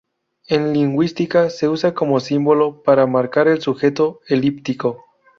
En 0.47 0.73
lingüística 0.73 1.51
se 1.51 1.69
usa 1.69 1.93
como 1.93 2.19
símbolo 2.19 2.81
para 2.81 3.05
marcar 3.05 3.47
el 3.47 3.61
sujeto 3.61 4.19
elíptico. 4.27 5.03